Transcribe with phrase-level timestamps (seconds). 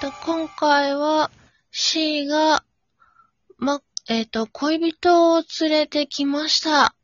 [0.00, 1.30] と、今回は
[1.70, 2.64] C が、
[3.58, 6.94] ま、えっ、と、恋人を連れてきました。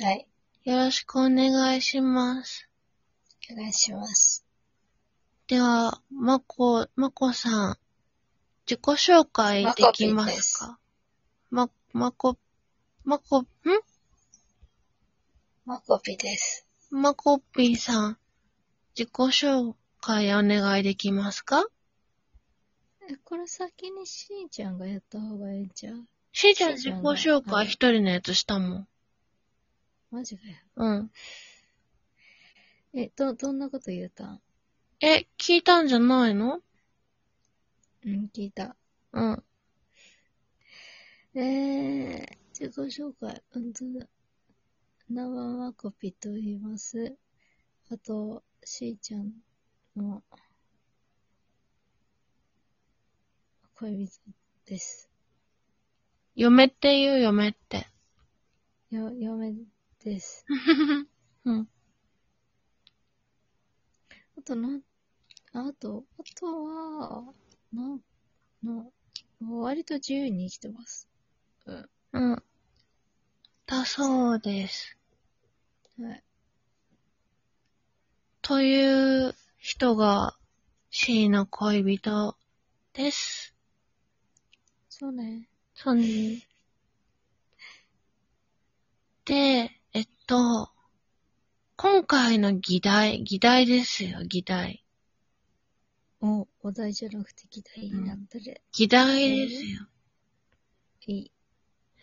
[0.00, 0.28] はい。
[0.64, 2.68] よろしくお願いします。
[3.50, 4.44] お願いします。
[5.46, 7.78] では、まこ、まこさん、
[8.66, 10.78] 自己紹介できますか？
[11.50, 12.36] ま、まこ、
[13.04, 13.46] まこ、ん？
[15.64, 16.66] マコピです。
[16.90, 18.18] まこぴーさん、
[18.94, 19.74] 自己紹
[20.08, 21.66] 介お願いできますか？
[23.10, 26.06] え、これ先にしーちゃんがやった方がええんちゃう？
[26.32, 28.88] しーちゃん自己紹介はい一人のやつしたもん。
[30.10, 30.54] マジかよ。
[30.76, 31.10] うん。
[32.94, 34.40] え、ど、どんなこと言うたん？
[35.02, 36.62] え、聞いたんじゃないの？
[38.06, 38.76] うん、聞いた。
[39.12, 39.44] うん。
[41.34, 42.26] えー、
[42.58, 44.06] 自己紹介、うんとだ。
[45.10, 47.14] 名はマコピと言います。
[47.90, 49.32] あと、しーちゃん
[49.98, 50.22] の
[53.74, 54.20] 恋人
[54.66, 55.10] です。
[56.34, 57.86] 嫁って言う嫁って。
[58.90, 59.54] よ、嫁
[60.04, 60.46] です。
[61.44, 61.68] うん。
[64.38, 64.80] あとな、
[65.52, 67.34] あと、あとは、
[67.72, 68.00] な、
[68.62, 68.86] な、
[69.40, 71.08] 割と自由に生きてます。
[71.66, 71.90] うん。
[72.12, 72.42] うん。
[73.66, 74.96] だそうです。
[76.00, 76.24] はい。
[78.40, 80.36] という人が
[80.90, 82.36] C の恋人
[82.94, 83.54] です。
[84.88, 85.48] そうね。
[85.74, 86.42] そうね。
[89.24, 90.70] で、えっと、
[91.76, 94.84] 今回の議題、議題ですよ、議題。
[96.20, 98.62] お、お題じゃなくて議題になったれ。
[98.72, 99.86] 議題ですよ。
[101.06, 101.32] いい。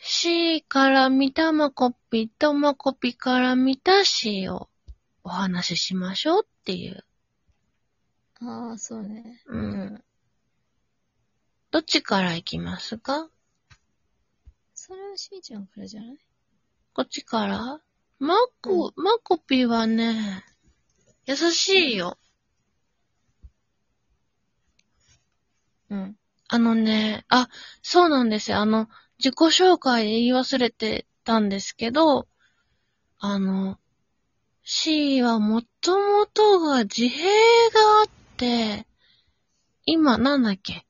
[0.01, 4.69] C から見たマコピとマコピから見た C を
[5.23, 7.03] お話ししましょうっていう。
[8.47, 9.41] ああ、そうね。
[9.47, 9.57] う。
[9.57, 10.03] うんん。
[11.71, 13.29] どっちから行きますか？
[14.73, 16.17] それはしーちゃんからじゃない？
[16.93, 17.81] こっちから？
[18.19, 20.43] マコ、マコピはね、
[21.25, 22.17] 優しいよ。
[25.89, 26.15] うん。
[26.47, 27.49] あのね、あ、
[27.81, 28.59] そうなんですよ。
[28.59, 28.87] あの、
[29.17, 32.27] 自己紹介で言い忘れてたんですけど、
[33.19, 33.79] あの、
[34.63, 38.24] C はもともとが自閉があって、
[39.85, 40.85] 今なんだっけ？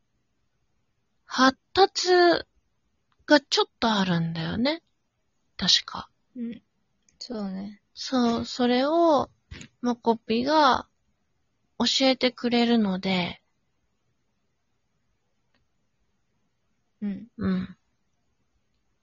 [1.26, 2.10] 発達
[3.26, 4.82] がちょっとあるんだよね。
[5.58, 6.10] 確か。
[6.36, 6.62] うん。
[7.20, 7.82] そうね。
[7.94, 9.30] そう、それを、
[9.82, 10.88] マコピが
[11.78, 13.42] 教えてくれるので、
[17.02, 17.28] うん。
[17.38, 17.78] うん。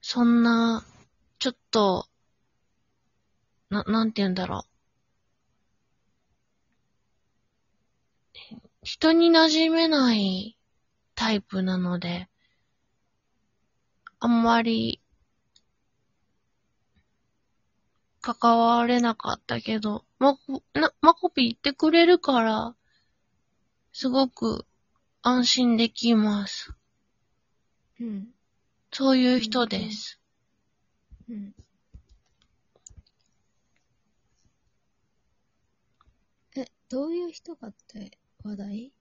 [0.01, 0.83] そんな、
[1.39, 2.07] ちょっと、
[3.69, 4.72] な、なんて言うんだろう。
[8.83, 10.57] 人に馴染めない
[11.15, 12.27] タイプなので、
[14.19, 15.01] あんまり、
[18.19, 22.75] 関われなかったけど、マコ、な、マコピ言ってくれるから、
[23.93, 24.65] すごく
[25.21, 26.73] 安心できます。
[28.01, 28.27] うん。
[28.91, 30.19] そういう人です。
[31.29, 31.55] うん。
[36.57, 38.93] え、どういう人かって話題？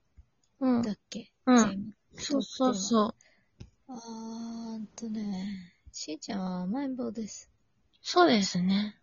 [0.60, 0.82] うん。
[0.82, 1.32] だっけ？
[1.46, 3.14] うんそうそうそう。
[3.88, 7.50] あーんとね、しーちゃんは甘えん坊です。
[8.02, 8.98] そうですね。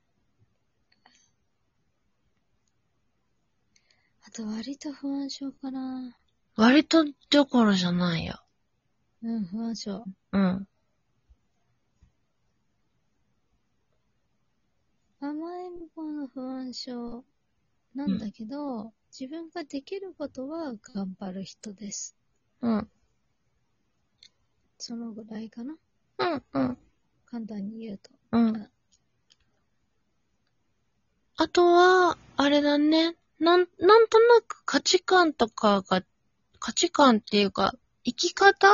[4.26, 6.16] あと割と不安症かな。
[6.56, 8.40] 割とどころじゃないよ。
[9.24, 10.06] うん、不安症。
[10.32, 10.68] うん。
[15.22, 17.26] 甘えん坊の不安症
[17.96, 22.16] なんだけど、自分ができることは頑張る人です。
[22.62, 22.90] うん。
[24.78, 25.76] そのぐらいかな。
[26.20, 26.44] うん。
[26.54, 26.78] うん。
[27.26, 28.12] 簡単に言うと。
[28.32, 28.70] うん。
[31.36, 33.16] あとは、あれだね。
[33.40, 36.04] なん、なんとなく価値観とかが、
[36.60, 37.74] 価値観っていうか、
[38.04, 38.68] 生き方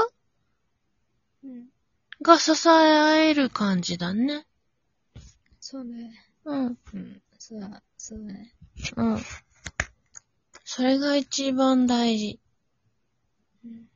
[1.43, 1.67] うん。
[2.21, 4.47] が支え合える感じだね。
[5.59, 6.11] そうね。
[6.45, 6.65] うん。
[6.93, 7.21] うん。
[7.37, 8.55] そうだ、そうだね。
[8.95, 9.17] うん。
[10.75, 12.37] それが一番大事。
[13.63, 13.87] うん。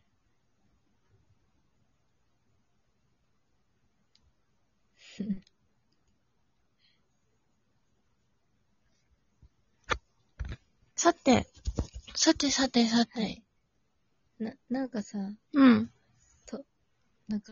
[10.95, 11.47] さて、
[12.15, 13.19] さてさてさて。
[13.19, 13.43] はい。
[14.39, 15.17] な、なんかさ、
[15.51, 15.91] うん。
[17.27, 17.51] なんか、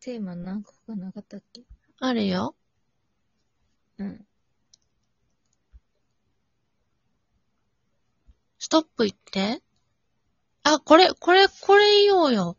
[0.00, 1.62] テーマ何個かなかったっけ？
[2.00, 2.56] あるよ。
[3.98, 4.26] うん。
[8.74, 9.62] トップ言って。
[10.64, 12.56] あ、これ、これ、これ言おうよ。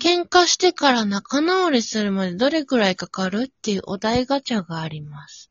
[0.00, 5.50] 喧嘩してから仲直りするまでどれくらいかかるっていうお題ガチャがあります。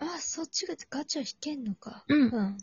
[0.00, 2.04] あ、そっちがガチャ引けんのか。
[2.08, 2.58] うんうん。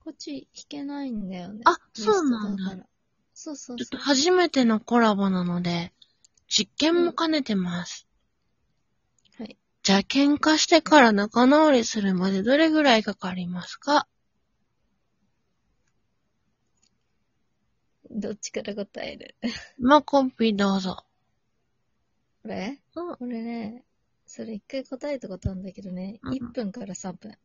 [0.00, 1.60] こっち引けないんだよね。
[1.66, 2.86] あそうなんだリストから。
[3.32, 4.04] そうそうちょっとそう。
[4.06, 5.92] 初めてのコラボなので、
[6.48, 8.07] 実験も兼ねてます。
[9.92, 10.04] はい。
[10.06, 14.06] じゃあ喧嘩してから仲直りするまでどれぐらいかかりますか？
[18.10, 19.34] どっちから答える？
[19.78, 21.04] まあ、コンピどうぞ。
[22.42, 22.80] これ？
[22.96, 23.84] うんこれね、
[24.26, 27.38] それ一回答えたことあるんだけどね、うん1分から3分。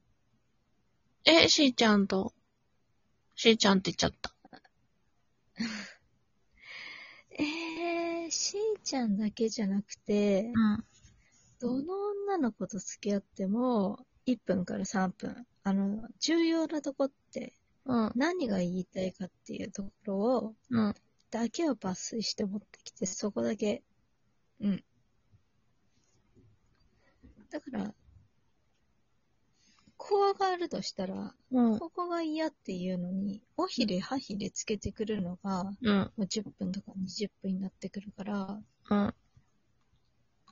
[1.26, 2.34] え、しーちゃんと、
[3.36, 4.34] しーちゃんって言っちゃった。
[7.40, 10.86] えー、しーちゃんだけじゃなくて、うん。
[11.64, 11.94] どの
[12.28, 15.48] 女の子と付き合っても、1分から3分。
[15.64, 17.54] あの、重要なとこって、
[17.86, 18.12] うん。
[18.16, 20.94] 何が言いたいかっていうところを、うん。
[21.32, 23.82] だけを抜粋して持ってきて、そこだけ、
[24.60, 24.84] うん。
[27.50, 27.96] だから、
[29.96, 31.80] こうがあるとしたら、うん。
[31.80, 35.98] ここが嫌っていうのに、おひれはひれつけてくるのが、うん。
[35.98, 39.14] もう10分とか20分になってくるから、うん。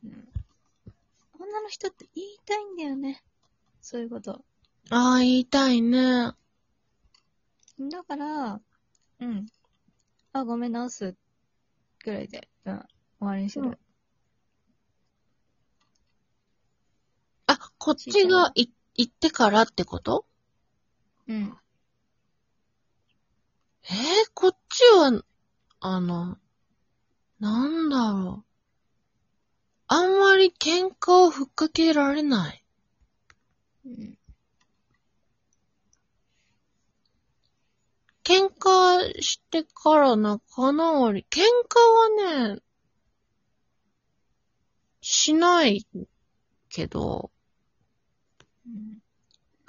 [0.04, 0.41] うん、
[1.42, 3.24] 女の人って言いたいんだよね。
[3.82, 4.44] そういうこと。
[4.92, 6.34] ああ、言いたいね。
[7.80, 8.62] だから、
[9.20, 9.48] うん。
[10.34, 11.16] あ、ごめん直す。
[12.04, 12.78] ぐらいで、うん。
[12.78, 12.86] 終
[13.20, 13.68] わりにする。
[13.68, 13.78] うん
[17.48, 20.26] あ、こっちがい行ってからってこと？
[21.28, 21.58] うん。
[23.84, 25.22] えー、こっちは、
[25.82, 26.38] あの、
[27.40, 28.51] なんだろう。
[30.42, 32.66] り喧嘩をふっかけられない。
[33.86, 34.18] うん。
[38.24, 41.26] 喧嘩してから仲直り。
[41.30, 41.46] 喧嘩
[42.28, 42.62] はね、
[45.02, 45.86] しない
[46.70, 47.32] けど、
[48.66, 49.02] うん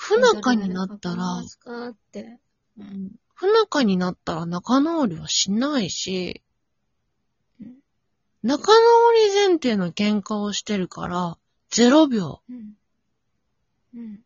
[0.04, 1.24] 不仲になったら。
[3.34, 6.51] 不仲になったら仲直りはしないしうん、
[8.42, 11.38] 仲直り前提の喧嘩をしてるから、
[11.70, 12.42] 0秒。
[12.50, 12.74] うん。
[13.94, 14.20] うん。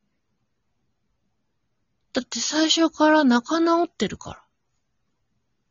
[2.15, 4.43] だって最初から仲直ってるか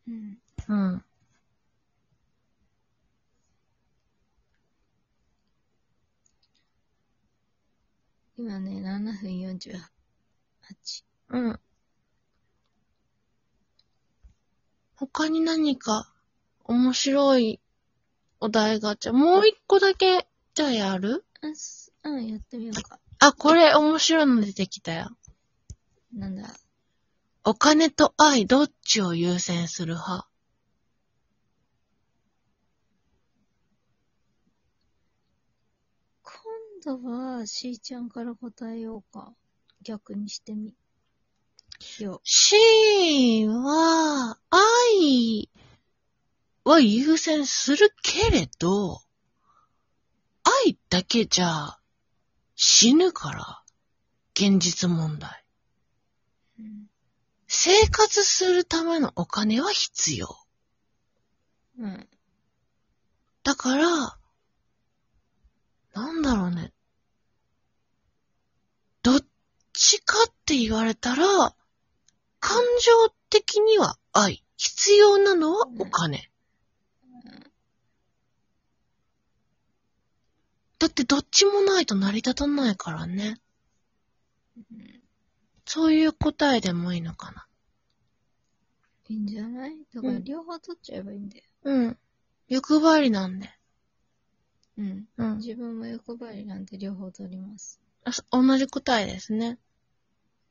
[0.07, 0.37] うん。
[0.67, 0.75] ら。
[0.75, 1.05] うん。
[8.37, 9.79] 今ね、7分48。
[11.29, 11.59] うん。
[14.97, 16.13] 他に何か
[16.65, 17.59] 面白い
[18.45, 21.25] お題ガチャ、もう一個だけ、じゃあやる？
[22.03, 22.99] うん、やってみようか。
[23.17, 25.09] あ、これ面白いの出てきたよ。
[26.13, 26.43] なんだ？
[27.43, 30.27] お金と愛どっちを優先する派？
[36.21, 39.33] 今度は、しーちゃんから答えようか。
[39.81, 40.75] 逆にしてみ。
[41.99, 42.55] よ C
[43.47, 44.14] は、愛
[46.65, 48.99] は優先するけれど、
[50.65, 51.77] 愛だけじゃ
[52.55, 53.61] 死ぬから、
[54.33, 55.45] 現実問題。
[56.59, 56.63] う。
[56.63, 56.87] うん。
[57.47, 60.35] 生活するためのお金は必要。
[61.79, 62.07] うん。
[63.43, 64.17] だから、
[65.93, 66.73] なんだろうね。
[69.03, 69.25] どっ
[69.71, 71.55] ちかって言われたら、
[72.39, 74.43] 感情的には愛。
[74.57, 76.31] 必要なのはお金。
[80.85, 83.39] だってどっちもないと成り立たないからね。
[84.55, 85.01] うん
[85.65, 87.47] そういう答えでもいいのかな。
[89.09, 89.71] いいんじゃない？
[89.95, 91.43] だからうん両方取っちゃえばいいんだよ。
[91.63, 91.97] うん。
[92.47, 93.49] 欲張りなんで。
[94.77, 95.05] うん。
[95.17, 95.37] うん。
[95.37, 97.81] 自分も欲張りなんで両方取ります。
[98.03, 99.57] あそ同じ答えですね。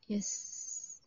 [0.08, 1.00] イエス。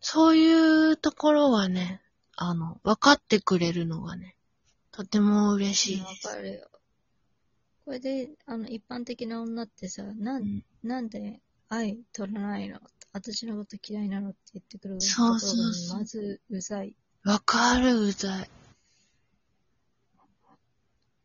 [0.00, 2.00] そういうところはね、
[2.34, 4.36] あの、分かってくれるのがね、
[4.96, 6.28] とても嬉しいわです。
[6.28, 6.70] かるよ。
[7.84, 12.80] これで、あの、一般的な女ってさ、な、うんんなんで愛取らないの？
[13.12, 16.94] 私のこと嫌いなのって言ってくるところそうそうそうがまずうざい。
[17.24, 18.50] わかる、うざい。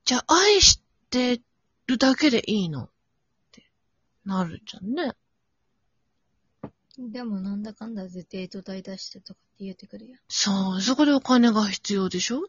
[0.05, 1.41] じゃあ、愛して
[1.87, 2.83] るだけでいいの？
[2.83, 2.89] っ
[3.51, 3.63] て
[4.25, 5.13] なるじゃんね。
[6.97, 10.17] でもなんだかんだでデート代出してとかって言ってくるよ。
[10.27, 12.41] そう、そこでお金が必要でしょ？
[12.41, 12.47] うん。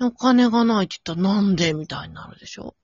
[0.00, 2.74] お金がないって言ったらなんでみたいになるでしょ？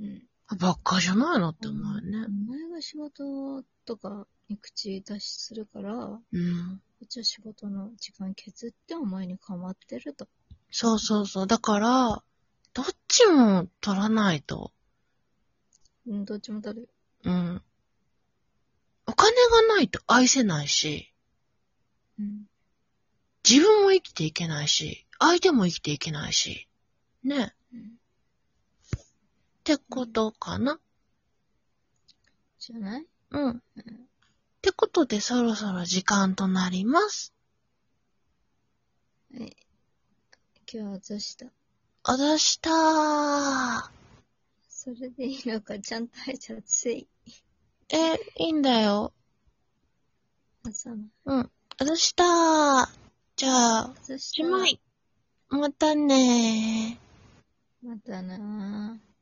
[0.00, 0.22] うん。
[0.58, 2.26] ばっかじゃないのって思うよね。
[2.26, 6.80] お前が仕事とかに口出しするから、こうん。
[7.04, 10.28] っちは仕事の時間削ってお前に構ってると。
[10.70, 11.46] そうそうそう。
[11.46, 12.22] だから、
[12.72, 14.72] どっちも取らないと。
[16.06, 16.88] うん、どっちも取る。
[17.24, 17.62] うん。
[19.06, 19.32] お金
[19.68, 21.12] がないと愛せないし、
[22.18, 22.46] うん。
[23.48, 26.66] 自分も生きていけないし、相手も生きていけないし。
[27.22, 27.54] ね。
[27.72, 27.80] うん。
[27.80, 29.02] っ
[29.62, 30.80] てことかな。
[32.58, 33.06] じゃない？
[33.30, 33.50] うん。
[33.52, 33.60] っ
[34.62, 37.32] てことでそろそろ時間となります。
[39.32, 39.56] はい。
[40.72, 41.46] 今日はどうした？
[42.02, 42.70] あざした？
[42.70, 42.72] ー。
[44.68, 47.08] それでいいのか、ちゃんと挨拶い。
[47.90, 49.12] え、いいんだよ。
[50.64, 51.04] 朝の。
[51.26, 51.50] うん。
[51.78, 52.24] あざした？
[52.24, 53.05] ー。
[53.36, 54.80] じゃあ、しまい。
[55.50, 57.86] またねー。
[57.86, 59.15] またなー。